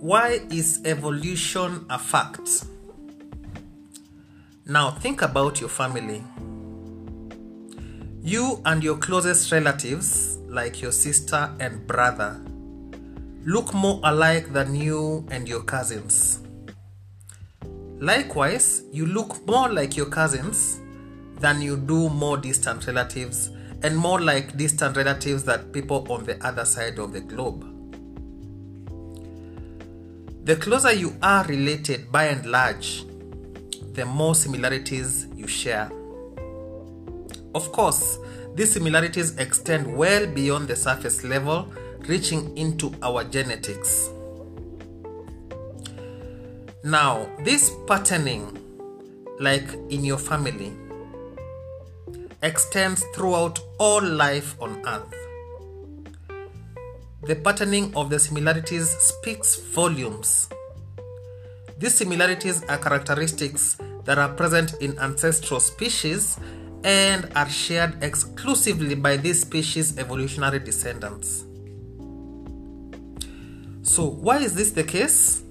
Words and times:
why 0.00 0.40
is 0.50 0.80
evolution 0.84 1.84
a 1.90 1.98
fact? 1.98 2.64
Now 4.64 4.92
think 4.92 5.22
about 5.22 5.60
your 5.60 5.68
family. 5.68 6.22
You 8.22 8.60
and 8.64 8.84
your 8.84 8.96
closest 8.98 9.50
relatives, 9.50 10.36
like 10.46 10.80
your 10.80 10.92
sister 10.92 11.50
and 11.58 11.84
brother, 11.86 12.40
look 13.44 13.74
more 13.74 14.00
alike 14.04 14.52
than 14.52 14.76
you 14.76 15.26
and 15.30 15.48
your 15.48 15.62
cousins. 15.62 16.42
Likewise, 17.98 18.84
you 18.92 19.06
look 19.06 19.44
more 19.48 19.68
like 19.68 19.96
your 19.96 20.06
cousins 20.06 20.80
than 21.40 21.60
you 21.60 21.76
do 21.76 22.08
more 22.10 22.36
distant 22.36 22.86
relatives, 22.86 23.50
and 23.82 23.96
more 23.96 24.20
like 24.20 24.56
distant 24.56 24.96
relatives 24.96 25.42
than 25.42 25.72
people 25.72 26.06
on 26.08 26.24
the 26.24 26.44
other 26.46 26.64
side 26.64 26.98
of 26.98 27.12
the 27.12 27.20
globe. 27.20 27.77
The 30.48 30.56
closer 30.56 30.94
you 30.94 31.14
are 31.22 31.44
related 31.44 32.10
by 32.10 32.24
and 32.28 32.46
large, 32.46 33.04
the 33.92 34.06
more 34.06 34.34
similarities 34.34 35.26
you 35.34 35.46
share. 35.46 35.90
Of 37.54 37.70
course, 37.70 38.18
these 38.54 38.72
similarities 38.72 39.36
extend 39.36 39.94
well 39.94 40.26
beyond 40.26 40.68
the 40.68 40.74
surface 40.74 41.22
level, 41.22 41.70
reaching 42.06 42.56
into 42.56 42.94
our 43.02 43.24
genetics. 43.24 44.08
Now, 46.82 47.28
this 47.44 47.70
patterning, 47.86 48.58
like 49.38 49.70
in 49.90 50.02
your 50.02 50.16
family, 50.16 50.72
extends 52.42 53.04
throughout 53.14 53.60
all 53.78 54.02
life 54.02 54.56
on 54.62 54.80
earth. 54.86 55.27
The 57.28 57.36
patterning 57.36 57.94
of 57.94 58.08
the 58.08 58.18
similarities 58.18 58.88
speaks 58.88 59.56
volumes. 59.56 60.48
These 61.78 61.96
similarities 61.96 62.64
are 62.64 62.78
characteristics 62.78 63.76
that 64.04 64.16
are 64.18 64.30
present 64.30 64.72
in 64.80 64.98
ancestral 64.98 65.60
species 65.60 66.38
and 66.84 67.30
are 67.36 67.50
shared 67.50 68.02
exclusively 68.02 68.94
by 68.94 69.18
these 69.18 69.42
species' 69.42 69.98
evolutionary 69.98 70.58
descendants. 70.60 71.44
So, 73.82 74.06
why 74.06 74.38
is 74.38 74.54
this 74.54 74.70
the 74.70 74.84
case? 74.84 75.42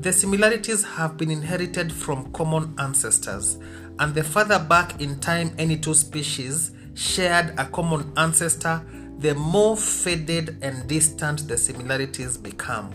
The 0.00 0.12
similarities 0.12 0.82
have 0.82 1.16
been 1.16 1.30
inherited 1.30 1.92
from 1.92 2.32
common 2.32 2.74
ancestors, 2.80 3.56
and 4.00 4.16
the 4.16 4.24
further 4.24 4.58
back 4.58 5.00
in 5.00 5.20
time 5.20 5.54
any 5.58 5.76
two 5.76 5.94
species 5.94 6.72
shared 6.94 7.54
a 7.56 7.66
common 7.66 8.12
ancestor, 8.16 8.84
the 9.22 9.36
more 9.36 9.76
faded 9.76 10.58
and 10.62 10.88
distant 10.88 11.46
the 11.46 11.56
similarities 11.56 12.36
become. 12.36 12.90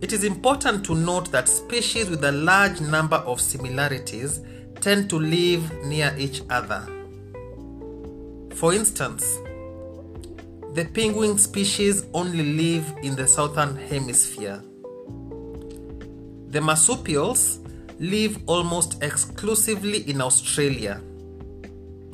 It 0.00 0.12
is 0.12 0.22
important 0.22 0.84
to 0.86 0.94
note 0.94 1.32
that 1.32 1.48
species 1.48 2.08
with 2.08 2.22
a 2.22 2.30
large 2.30 2.80
number 2.80 3.16
of 3.16 3.40
similarities 3.40 4.40
tend 4.80 5.10
to 5.10 5.18
live 5.18 5.84
near 5.84 6.14
each 6.16 6.42
other. 6.48 6.86
For 8.54 8.72
instance, 8.72 9.24
the 10.74 10.88
penguin 10.94 11.38
species 11.38 12.06
only 12.14 12.44
live 12.44 12.86
in 13.02 13.16
the 13.16 13.26
southern 13.26 13.74
hemisphere. 13.74 14.62
The 16.50 16.60
marsupials 16.60 17.58
live 17.98 18.38
almost 18.46 19.02
exclusively 19.02 20.08
in 20.08 20.20
Australia, 20.20 21.00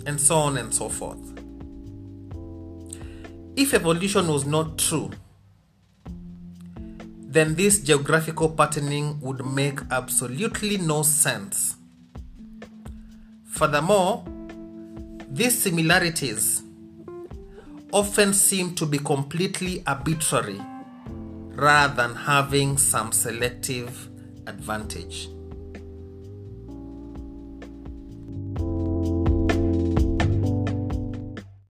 and 0.06 0.20
so 0.20 0.36
on 0.36 0.56
and 0.56 0.72
so 0.75 0.89
forth. 0.89 1.19
If 3.56 3.75
evolution 3.75 4.28
was 4.28 4.47
not 4.47 4.78
true, 4.78 5.10
then 7.32 7.54
this 7.54 7.81
geographical 7.81 8.50
patterning 8.50 9.21
would 9.21 9.44
make 9.47 9.81
absolutely 9.91 10.76
no 10.78 11.03
sense. 11.03 11.76
Furthermore, 13.47 14.25
these 15.31 15.62
similarities 15.62 16.62
often 17.93 18.32
seem 18.32 18.75
to 18.75 18.87
be 18.87 18.99
completely 18.99 19.82
arbitrary 19.87 20.60
rather 21.55 21.94
than 21.94 22.15
having 22.15 22.78
some 22.78 23.12
selective 23.12 24.09
advantage. 24.47 25.28